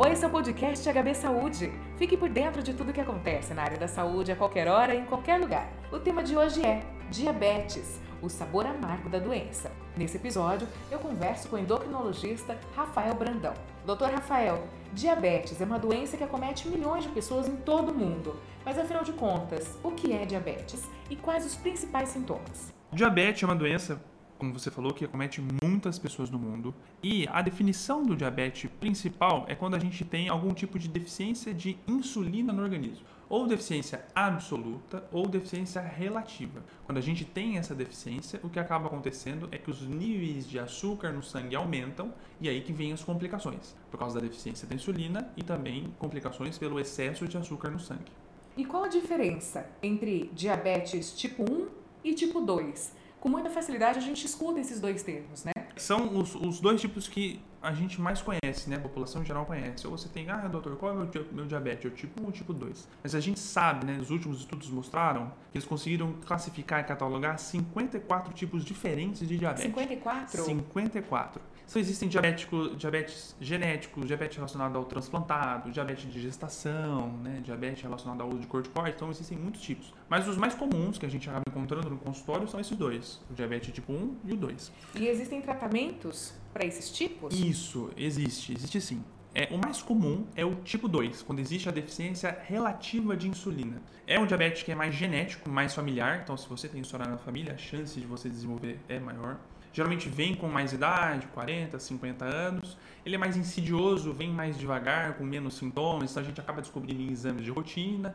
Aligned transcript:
Oi, 0.00 0.12
esse 0.12 0.24
é 0.24 0.28
o 0.28 0.30
podcast 0.30 0.88
HB 0.88 1.12
Saúde. 1.12 1.72
Fique 1.96 2.16
por 2.16 2.28
dentro 2.28 2.62
de 2.62 2.72
tudo 2.72 2.92
que 2.92 3.00
acontece 3.00 3.52
na 3.52 3.62
área 3.62 3.76
da 3.76 3.88
saúde 3.88 4.30
a 4.30 4.36
qualquer 4.36 4.68
hora 4.68 4.94
e 4.94 4.98
em 5.00 5.04
qualquer 5.04 5.40
lugar. 5.40 5.68
O 5.90 5.98
tema 5.98 6.22
de 6.22 6.36
hoje 6.36 6.64
é 6.64 6.84
diabetes, 7.10 8.00
o 8.22 8.28
sabor 8.28 8.64
amargo 8.64 9.08
da 9.08 9.18
doença. 9.18 9.72
Nesse 9.96 10.16
episódio, 10.16 10.68
eu 10.88 11.00
converso 11.00 11.48
com 11.48 11.56
o 11.56 11.58
endocrinologista 11.58 12.56
Rafael 12.76 13.12
Brandão. 13.16 13.54
Doutor 13.84 14.10
Rafael, 14.10 14.68
diabetes 14.92 15.60
é 15.60 15.64
uma 15.64 15.80
doença 15.80 16.16
que 16.16 16.22
acomete 16.22 16.68
milhões 16.68 17.02
de 17.02 17.10
pessoas 17.10 17.48
em 17.48 17.56
todo 17.56 17.90
o 17.90 17.94
mundo. 17.94 18.36
Mas 18.64 18.78
afinal 18.78 19.02
de 19.02 19.12
contas, 19.12 19.76
o 19.82 19.90
que 19.90 20.12
é 20.12 20.24
diabetes 20.24 20.88
e 21.10 21.16
quais 21.16 21.44
os 21.44 21.56
principais 21.56 22.10
sintomas? 22.10 22.72
Diabetes 22.92 23.42
é 23.42 23.46
uma 23.46 23.56
doença 23.56 24.00
como 24.38 24.52
você 24.52 24.70
falou, 24.70 24.94
que 24.94 25.04
acomete 25.04 25.42
muitas 25.62 25.98
pessoas 25.98 26.30
no 26.30 26.38
mundo. 26.38 26.74
E 27.02 27.26
a 27.28 27.42
definição 27.42 28.04
do 28.04 28.16
diabetes 28.16 28.70
principal 28.78 29.44
é 29.48 29.54
quando 29.54 29.74
a 29.74 29.78
gente 29.78 30.04
tem 30.04 30.28
algum 30.28 30.54
tipo 30.54 30.78
de 30.78 30.88
deficiência 30.88 31.52
de 31.52 31.76
insulina 31.86 32.52
no 32.52 32.62
organismo. 32.62 33.04
Ou 33.28 33.46
deficiência 33.46 34.06
absoluta 34.14 35.06
ou 35.12 35.28
deficiência 35.28 35.82
relativa. 35.82 36.64
Quando 36.86 36.96
a 36.96 37.02
gente 37.02 37.26
tem 37.26 37.58
essa 37.58 37.74
deficiência, 37.74 38.40
o 38.42 38.48
que 38.48 38.58
acaba 38.58 38.86
acontecendo 38.86 39.48
é 39.52 39.58
que 39.58 39.70
os 39.70 39.82
níveis 39.82 40.48
de 40.48 40.58
açúcar 40.58 41.12
no 41.12 41.22
sangue 41.22 41.54
aumentam 41.54 42.14
e 42.40 42.48
aí 42.48 42.62
que 42.62 42.72
vem 42.72 42.92
as 42.92 43.04
complicações, 43.04 43.76
por 43.90 43.98
causa 43.98 44.18
da 44.18 44.26
deficiência 44.26 44.66
da 44.66 44.74
insulina 44.74 45.30
e 45.36 45.42
também 45.42 45.92
complicações 45.98 46.56
pelo 46.56 46.80
excesso 46.80 47.28
de 47.28 47.36
açúcar 47.36 47.68
no 47.68 47.78
sangue. 47.78 48.10
E 48.56 48.64
qual 48.64 48.84
a 48.84 48.88
diferença 48.88 49.68
entre 49.82 50.30
diabetes 50.32 51.12
tipo 51.12 51.42
1 51.42 51.68
e 52.02 52.14
tipo 52.14 52.40
2? 52.40 52.92
Com 53.20 53.28
muita 53.28 53.50
facilidade 53.50 53.98
a 53.98 54.02
gente 54.02 54.24
escuta 54.24 54.60
esses 54.60 54.80
dois 54.80 55.02
termos, 55.02 55.44
né? 55.44 55.52
São 55.76 56.18
os, 56.18 56.34
os 56.34 56.60
dois 56.60 56.80
tipos 56.80 57.06
que 57.06 57.40
a 57.62 57.72
gente 57.72 58.00
mais 58.00 58.20
conhece, 58.22 58.68
né? 58.68 58.76
A 58.76 58.80
população 58.80 59.22
em 59.22 59.24
geral 59.24 59.44
conhece. 59.46 59.86
Ou 59.86 59.96
você 59.96 60.08
tem, 60.08 60.28
ah, 60.30 60.48
doutor, 60.48 60.76
qual 60.76 60.92
é 60.92 60.94
o 60.94 60.98
meu, 60.98 61.26
meu 61.32 61.46
diabetes? 61.46 61.84
É 61.84 61.88
o 61.88 61.90
tipo 61.90 62.20
1 62.22 62.26
ou 62.26 62.32
tipo 62.32 62.52
2? 62.52 62.88
Mas 63.02 63.14
a 63.14 63.20
gente 63.20 63.38
sabe, 63.38 63.86
né? 63.86 63.98
Os 64.00 64.10
últimos 64.10 64.38
estudos 64.38 64.70
mostraram 64.70 65.32
que 65.50 65.58
eles 65.58 65.66
conseguiram 65.66 66.14
classificar 66.26 66.80
e 66.80 66.84
catalogar 66.84 67.38
54 67.38 68.32
tipos 68.32 68.64
diferentes 68.64 69.26
de 69.26 69.36
diabetes. 69.36 69.64
54? 69.64 70.42
54. 70.42 71.42
Então, 71.68 71.80
existem 71.80 72.08
diabético, 72.08 72.74
diabetes 72.76 73.36
genéticos, 73.38 74.06
diabetes 74.06 74.36
relacionado 74.36 74.76
ao 74.78 74.86
transplantado, 74.86 75.70
diabetes 75.70 76.10
de 76.10 76.18
gestação, 76.18 77.12
né? 77.18 77.42
diabetes 77.44 77.82
relacionado 77.82 78.22
ao 78.22 78.28
uso 78.28 78.38
de 78.38 78.46
corticoide. 78.46 78.96
Então, 78.96 79.10
existem 79.10 79.36
muitos 79.36 79.60
tipos. 79.60 79.92
Mas 80.08 80.26
os 80.26 80.38
mais 80.38 80.54
comuns 80.54 80.96
que 80.96 81.04
a 81.04 81.10
gente 81.10 81.28
acaba 81.28 81.44
encontrando 81.46 81.90
no 81.90 81.98
consultório 81.98 82.48
são 82.48 82.58
esses 82.58 82.74
dois: 82.74 83.20
o 83.30 83.34
diabetes 83.34 83.72
tipo 83.74 83.92
1 83.92 84.16
e 84.24 84.32
o 84.32 84.36
2. 84.36 84.72
E 84.94 85.06
existem 85.08 85.42
tratamentos 85.42 86.32
para 86.54 86.64
esses 86.64 86.90
tipos? 86.90 87.38
Isso, 87.38 87.90
existe, 87.98 88.54
existe 88.54 88.80
sim. 88.80 89.04
É, 89.34 89.54
o 89.54 89.58
mais 89.58 89.82
comum 89.82 90.26
é 90.34 90.44
o 90.44 90.54
tipo 90.56 90.88
2, 90.88 91.22
quando 91.22 91.38
existe 91.38 91.68
a 91.68 91.72
deficiência 91.72 92.36
relativa 92.46 93.14
de 93.14 93.28
insulina. 93.28 93.82
É 94.06 94.18
um 94.18 94.26
diabetes 94.26 94.62
que 94.62 94.72
é 94.72 94.74
mais 94.74 94.94
genético, 94.94 95.50
mais 95.50 95.74
familiar, 95.74 96.22
então 96.22 96.34
se 96.34 96.48
você 96.48 96.66
tem 96.66 96.80
isso 96.80 96.96
na 96.96 97.18
família, 97.18 97.52
a 97.52 97.58
chance 97.58 98.00
de 98.00 98.06
você 98.06 98.28
desenvolver 98.28 98.80
é 98.88 98.98
maior. 98.98 99.38
Geralmente 99.78 100.08
vem 100.08 100.34
com 100.34 100.48
mais 100.48 100.72
idade, 100.72 101.28
40, 101.28 101.78
50 101.78 102.24
anos. 102.24 102.76
Ele 103.06 103.14
é 103.14 103.18
mais 103.18 103.36
insidioso, 103.36 104.12
vem 104.12 104.28
mais 104.28 104.58
devagar, 104.58 105.16
com 105.16 105.22
menos 105.22 105.54
sintomas, 105.54 106.10
então 106.10 106.20
a 106.20 106.26
gente 106.26 106.40
acaba 106.40 106.60
descobrindo 106.60 107.00
em 107.00 107.12
exames 107.12 107.44
de 107.44 107.50
rotina 107.52 108.12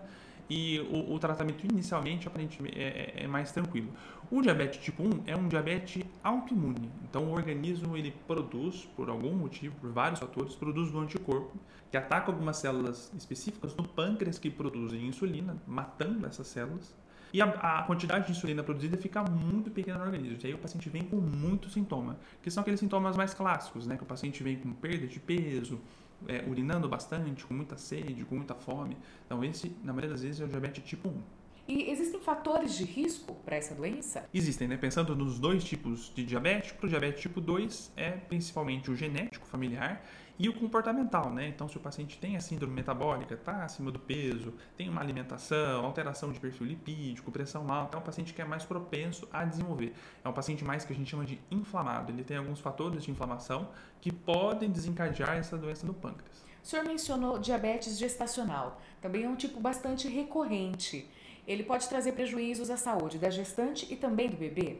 e 0.49 0.81
o, 0.91 1.13
o 1.13 1.19
tratamento 1.19 1.65
inicialmente 1.65 2.27
aparentemente 2.27 2.77
é, 2.77 3.13
é, 3.15 3.23
é, 3.23 3.27
mais 3.27 3.49
tranquilo. 3.53 3.87
O 4.29 4.41
diabetes 4.41 4.83
tipo 4.83 5.03
1 5.03 5.23
é 5.25 5.37
um 5.37 5.47
diabetes 5.47 6.03
autoimune, 6.21 6.91
então 7.09 7.23
o 7.27 7.31
organismo 7.31 7.95
ele 7.95 8.13
produz, 8.27 8.85
por 8.93 9.09
algum 9.09 9.33
motivo, 9.33 9.73
por 9.79 9.89
vários 9.89 10.19
fatores, 10.19 10.55
produz 10.55 10.93
um 10.93 10.99
anticorpo 10.99 11.57
que 11.89 11.95
ataca 11.95 12.29
algumas 12.29 12.57
células 12.57 13.09
específicas 13.17 13.73
no 13.73 13.87
pâncreas 13.87 14.37
que 14.37 14.49
produzem 14.49 15.07
insulina, 15.07 15.55
matando 15.65 16.27
essas 16.27 16.47
células 16.47 16.93
e 17.33 17.41
a, 17.41 17.45
a, 17.45 17.83
quantidade 17.83 18.27
de 18.27 18.31
insulina 18.31 18.63
produzida 18.63 18.95
fica 18.95 19.23
muito 19.23 19.71
pequena 19.71 19.97
no 19.97 20.05
organismo. 20.05 20.37
E 20.43 20.47
aí 20.47 20.53
o 20.53 20.57
paciente 20.59 20.87
vem 20.87 21.01
com 21.01 21.15
muito 21.15 21.67
sintoma, 21.67 22.17
que 22.43 22.51
são 22.51 22.61
aqueles 22.61 22.79
sintomas 22.79 23.17
mais 23.17 23.33
clássicos, 23.33 23.87
né? 23.87 23.97
Que 23.97 24.03
o 24.03 24.05
paciente 24.05 24.43
vem 24.43 24.55
com 24.57 24.71
perda 24.71 25.07
de 25.07 25.19
peso, 25.19 25.81
é, 26.27 26.45
urinando 26.47 26.87
bastante, 26.87 27.43
com 27.43 27.55
muita 27.55 27.75
sede, 27.75 28.23
com 28.23 28.35
muita 28.35 28.53
fome. 28.53 28.95
Então 29.25 29.43
esse, 29.43 29.75
na 29.83 29.91
maioria 29.91 30.11
das 30.11 30.21
vezes, 30.21 30.41
é 30.41 30.45
o 30.45 30.47
diabetes 30.47 30.83
tipo 30.83 31.09
1. 31.09 31.21
E 31.65 31.89
existem 31.89 32.19
fatores 32.19 32.75
de 32.75 32.83
risco 32.83 33.35
para 33.45 33.55
essa 33.55 33.73
doença? 33.73 34.27
Existem, 34.33 34.67
né? 34.67 34.75
Pensando 34.75 35.15
nos 35.15 35.39
dois 35.39 35.63
tipos 35.63 36.11
de 36.13 36.25
para 36.25 36.85
o 36.85 36.89
diabetes 36.89 37.21
tipo 37.21 37.39
2 37.39 37.93
é 37.95 38.11
principalmente 38.11 38.91
o 38.91 38.95
genético 38.95 39.45
familiar 39.47 40.03
e 40.37 40.49
o 40.49 40.53
comportamental, 40.53 41.31
né? 41.31 41.47
Então, 41.47 41.69
se 41.69 41.77
o 41.77 41.79
paciente 41.79 42.17
tem 42.17 42.35
a 42.35 42.41
síndrome 42.41 42.73
metabólica, 42.73 43.35
está 43.35 43.63
acima 43.63 43.91
do 43.91 43.99
peso, 43.99 44.53
tem 44.75 44.89
uma 44.89 44.99
alimentação, 44.99 45.85
alteração 45.85 46.33
de 46.33 46.39
perfil 46.39 46.67
lipídico, 46.67 47.31
pressão 47.31 47.71
alta, 47.71 47.95
é 47.95 47.99
um 47.99 48.03
paciente 48.03 48.33
que 48.33 48.41
é 48.41 48.45
mais 48.45 48.65
propenso 48.65 49.27
a 49.31 49.45
desenvolver. 49.45 49.93
É 50.21 50.27
um 50.27 50.33
paciente 50.33 50.65
mais 50.65 50.83
que 50.83 50.91
a 50.91 50.95
gente 50.95 51.09
chama 51.09 51.23
de 51.23 51.39
inflamado. 51.49 52.11
Ele 52.11 52.23
tem 52.23 52.35
alguns 52.35 52.59
fatores 52.59 53.03
de 53.03 53.11
inflamação 53.11 53.69
que 54.01 54.11
podem 54.11 54.69
desencadear 54.69 55.37
essa 55.37 55.57
doença 55.57 55.85
no 55.85 55.93
pâncreas. 55.93 56.43
O 56.63 56.67
senhor 56.67 56.83
mencionou 56.85 57.37
diabetes 57.39 57.97
gestacional. 57.97 58.81
Também 59.01 59.23
é 59.23 59.29
um 59.29 59.35
tipo 59.35 59.59
bastante 59.59 60.07
recorrente. 60.07 61.09
Ele 61.47 61.63
pode 61.63 61.87
trazer 61.87 62.13
prejuízos 62.13 62.69
à 62.69 62.77
saúde 62.77 63.17
da 63.17 63.29
gestante 63.29 63.87
e 63.91 63.95
também 63.95 64.29
do 64.29 64.37
bebê? 64.37 64.77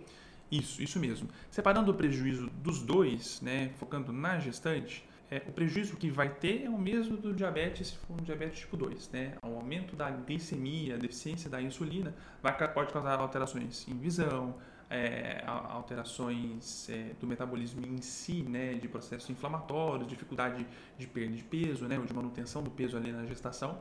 Isso, 0.51 0.81
isso 0.81 1.00
mesmo. 1.00 1.28
Separando 1.50 1.91
o 1.91 1.96
prejuízo 1.96 2.50
dos 2.62 2.81
dois, 2.81 3.41
né, 3.41 3.72
focando 3.78 4.12
na 4.13 4.40
gestante, 4.40 5.03
é, 5.31 5.41
o 5.47 5.51
prejuízo 5.51 5.96
que 5.97 6.12
vai 6.12 6.29
ter 6.29 6.66
é 6.66 6.69
o 6.69 6.78
mesmo 6.78 7.18
do 7.18 7.34
diabetes 7.34 7.88
se 7.88 7.97
for 7.97 8.13
um 8.13 8.24
diabetes 8.24 8.59
tipo 8.59 8.78
2, 8.78 9.09
né? 9.09 9.34
O 9.44 9.56
aumento 9.56 9.96
da 9.96 10.12
glicemia, 10.12 10.94
a 10.94 10.97
deficiência 10.97 11.50
da 11.50 11.59
insulina 11.59 12.13
vai, 12.41 12.56
pode 12.72 12.94
causar 12.94 13.19
alterações 13.19 13.88
em 13.88 13.97
visão, 13.97 14.53
é, 14.91 15.44
alterações 15.47 16.88
é, 16.88 17.13
do 17.19 17.25
metabolismo 17.25 17.84
em 17.84 18.00
si, 18.00 18.44
né, 18.44 18.75
de 18.75 18.88
processos 18.88 19.28
inflamatórios, 19.28 20.07
dificuldade 20.07 20.68
de 21.00 21.07
perda 21.07 21.35
de 21.35 21.44
peso, 21.44 21.85
né, 21.85 21.97
ou 21.97 22.06
de 22.06 22.13
manutenção 22.13 22.62
do 22.62 22.69
peso 22.69 22.95
ali 22.95 23.12
na 23.12 23.25
gestação. 23.25 23.80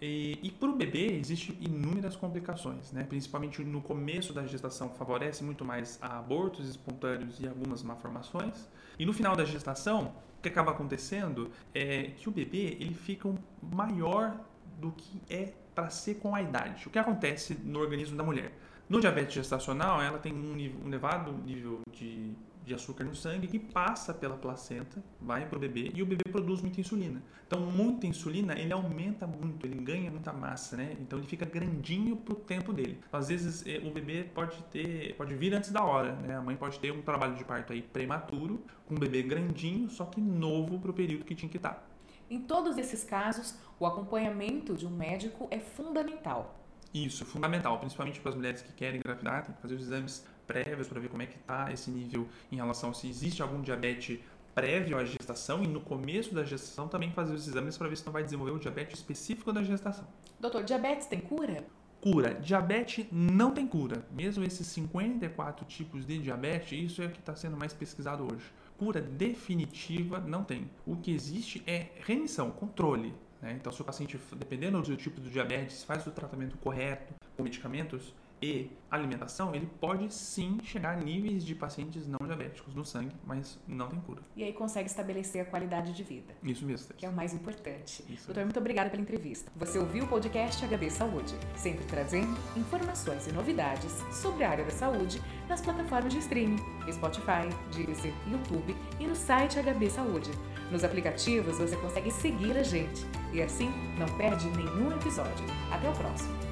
E, 0.00 0.38
e 0.42 0.50
para 0.50 0.68
o 0.68 0.76
bebê 0.76 1.12
existem 1.12 1.56
inúmeras 1.60 2.16
complicações, 2.16 2.90
né? 2.90 3.04
principalmente 3.04 3.62
no 3.62 3.82
começo 3.82 4.32
da 4.32 4.46
gestação, 4.46 4.88
favorece 4.90 5.44
muito 5.44 5.64
mais 5.64 5.98
a 6.00 6.18
abortos 6.18 6.68
espontâneos 6.68 7.38
e 7.38 7.46
algumas 7.46 7.82
malformações. 7.82 8.68
E 8.98 9.04
no 9.04 9.12
final 9.12 9.36
da 9.36 9.44
gestação, 9.44 10.14
o 10.38 10.42
que 10.42 10.48
acaba 10.48 10.70
acontecendo 10.70 11.50
é 11.74 12.12
que 12.16 12.28
o 12.28 12.32
bebê 12.32 12.78
ele 12.80 12.94
fica 12.94 13.30
maior 13.62 14.40
do 14.80 14.90
que 14.92 15.20
é 15.28 15.52
para 15.74 15.90
ser 15.90 16.14
com 16.14 16.34
a 16.34 16.40
idade. 16.40 16.86
O 16.86 16.90
que 16.90 16.98
acontece 16.98 17.54
no 17.62 17.78
organismo 17.78 18.16
da 18.16 18.24
mulher? 18.24 18.52
No 18.88 19.00
diabetes 19.00 19.34
gestacional, 19.34 20.02
ela 20.02 20.18
tem 20.18 20.32
um, 20.32 20.54
nível, 20.54 20.80
um 20.82 20.88
elevado 20.88 21.32
nível 21.32 21.80
de 21.92 22.32
de 22.70 22.74
açúcar 22.74 23.02
no 23.02 23.14
sangue 23.14 23.48
que 23.48 23.58
passa 23.58 24.14
pela 24.14 24.36
placenta, 24.36 25.02
vai 25.20 25.44
para 25.44 25.56
o 25.56 25.60
bebê 25.60 25.90
e 25.92 26.02
o 26.02 26.06
bebê 26.06 26.22
produz 26.30 26.60
muita 26.62 26.80
insulina. 26.80 27.20
Então, 27.46 27.60
muita 27.60 28.06
insulina, 28.06 28.56
ele 28.56 28.72
aumenta 28.72 29.26
muito, 29.26 29.66
ele 29.66 29.76
ganha 29.82 30.08
muita 30.08 30.32
massa, 30.32 30.76
né? 30.76 30.96
Então, 31.00 31.18
ele 31.18 31.26
fica 31.26 31.44
grandinho 31.44 32.16
para 32.16 32.32
o 32.32 32.36
tempo 32.36 32.72
dele. 32.72 33.00
Às 33.12 33.28
vezes, 33.28 33.66
eh, 33.66 33.80
o 33.84 33.90
bebê 33.90 34.22
pode 34.22 34.62
ter, 34.70 35.16
pode 35.16 35.34
vir 35.34 35.52
antes 35.52 35.72
da 35.72 35.82
hora, 35.82 36.12
né? 36.12 36.36
A 36.36 36.40
mãe 36.40 36.54
pode 36.54 36.78
ter 36.78 36.92
um 36.92 37.02
trabalho 37.02 37.34
de 37.34 37.44
parto 37.44 37.72
aí 37.72 37.82
prematuro, 37.82 38.64
com 38.86 38.94
um 38.94 38.98
bebê 38.98 39.22
grandinho, 39.22 39.90
só 39.90 40.04
que 40.04 40.20
novo 40.20 40.78
para 40.78 40.92
o 40.92 40.94
período 40.94 41.24
que 41.24 41.34
tinha 41.34 41.50
que 41.50 41.56
estar. 41.56 41.74
Tá. 41.74 41.82
Em 42.30 42.40
todos 42.40 42.78
esses 42.78 43.02
casos, 43.02 43.56
o 43.80 43.84
acompanhamento 43.84 44.76
de 44.76 44.86
um 44.86 44.90
médico 44.90 45.48
é 45.50 45.58
fundamental. 45.58 46.59
Isso, 46.92 47.24
fundamental, 47.24 47.78
principalmente 47.78 48.20
para 48.20 48.30
as 48.30 48.34
mulheres 48.34 48.62
que 48.62 48.72
querem 48.72 48.98
engravidar, 48.98 49.44
tem 49.44 49.54
que 49.54 49.62
fazer 49.62 49.74
os 49.76 49.82
exames 49.82 50.26
prévios 50.46 50.88
para 50.88 51.00
ver 51.00 51.08
como 51.08 51.22
é 51.22 51.26
que 51.26 51.36
está 51.36 51.72
esse 51.72 51.90
nível 51.90 52.26
em 52.50 52.56
relação 52.56 52.92
se 52.92 53.08
existe 53.08 53.40
algum 53.40 53.62
diabetes 53.62 54.18
prévio 54.52 54.98
à 54.98 55.04
gestação 55.04 55.62
e 55.62 55.66
no 55.68 55.80
começo 55.80 56.34
da 56.34 56.42
gestação 56.42 56.88
também 56.88 57.12
fazer 57.12 57.32
os 57.32 57.46
exames 57.46 57.78
para 57.78 57.88
ver 57.88 57.96
se 57.96 58.04
não 58.04 58.12
vai 58.12 58.24
desenvolver 58.24 58.50
o 58.50 58.58
diabetes 58.58 58.98
específico 58.98 59.52
da 59.52 59.62
gestação. 59.62 60.06
Doutor, 60.40 60.64
diabetes 60.64 61.06
tem 61.06 61.20
cura? 61.20 61.64
Cura. 62.00 62.34
Diabetes 62.34 63.06
não 63.12 63.52
tem 63.52 63.66
cura. 63.66 64.04
Mesmo 64.10 64.42
esses 64.42 64.66
54 64.66 65.64
tipos 65.66 66.04
de 66.04 66.18
diabetes, 66.18 66.72
isso 66.72 67.02
é 67.02 67.06
o 67.06 67.10
que 67.10 67.20
está 67.20 67.36
sendo 67.36 67.56
mais 67.56 67.72
pesquisado 67.72 68.24
hoje. 68.24 68.44
Cura 68.78 69.00
definitiva 69.00 70.18
não 70.18 70.42
tem. 70.42 70.70
O 70.86 70.96
que 70.96 71.12
existe 71.12 71.62
é 71.66 71.88
remissão, 72.00 72.50
controle. 72.50 73.14
Né? 73.40 73.56
Então, 73.58 73.72
se 73.72 73.80
o 73.80 73.84
paciente, 73.84 74.20
dependendo 74.36 74.80
do 74.82 74.96
tipo 74.96 75.20
de 75.20 75.30
diabetes, 75.30 75.84
faz 75.84 76.06
o 76.06 76.10
tratamento 76.10 76.56
correto 76.58 77.14
com 77.36 77.42
medicamentos, 77.42 78.14
e 78.42 78.70
alimentação, 78.90 79.54
ele 79.54 79.68
pode 79.80 80.12
sim 80.12 80.58
chegar 80.62 80.96
a 80.96 80.96
níveis 80.96 81.44
de 81.44 81.54
pacientes 81.54 82.06
não 82.06 82.18
diabéticos 82.24 82.74
no 82.74 82.84
sangue, 82.84 83.14
mas 83.24 83.58
não 83.68 83.88
tem 83.88 84.00
cura. 84.00 84.22
E 84.34 84.42
aí 84.42 84.52
consegue 84.52 84.88
estabelecer 84.88 85.42
a 85.42 85.44
qualidade 85.44 85.92
de 85.92 86.02
vida. 86.02 86.34
Isso 86.42 86.64
mesmo. 86.64 86.92
Que 86.94 87.06
é 87.06 87.08
o 87.08 87.12
mais 87.12 87.32
importante. 87.32 88.04
Isso 88.08 88.26
Doutor, 88.26 88.44
muito 88.44 88.58
obrigada 88.58 88.90
pela 88.90 89.02
entrevista. 89.02 89.52
Você 89.56 89.78
ouviu 89.78 90.04
o 90.04 90.08
podcast 90.08 90.66
HB 90.66 90.90
Saúde, 90.90 91.34
sempre 91.54 91.84
trazendo 91.84 92.36
informações 92.56 93.26
e 93.26 93.32
novidades 93.32 93.92
sobre 94.10 94.44
a 94.44 94.50
área 94.50 94.64
da 94.64 94.70
saúde 94.70 95.22
nas 95.48 95.60
plataformas 95.60 96.12
de 96.12 96.18
streaming, 96.18 96.58
Spotify, 96.90 97.48
Deezer, 97.74 98.12
YouTube 98.28 98.74
e 98.98 99.06
no 99.06 99.14
site 99.14 99.58
HB 99.60 99.90
Saúde. 99.90 100.30
Nos 100.70 100.84
aplicativos 100.84 101.58
você 101.58 101.76
consegue 101.76 102.10
seguir 102.10 102.56
a 102.56 102.62
gente 102.62 103.04
e 103.32 103.42
assim 103.42 103.70
não 103.98 104.06
perde 104.16 104.48
nenhum 104.50 104.92
episódio. 104.92 105.44
Até 105.70 105.88
o 105.88 105.92
próximo! 105.92 106.49